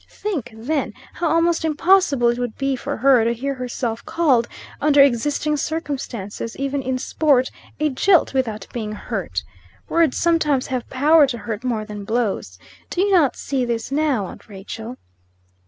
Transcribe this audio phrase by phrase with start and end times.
[0.09, 4.47] Think, then, how almost impossible it would be for her to hear herself called,
[4.81, 9.43] under existing circumstances, even in sport, a jilt, without being hurt.
[9.89, 12.57] Words sometimes have power to hurt more than blows.
[12.89, 14.97] Do you not see this now, aunt Rachel?"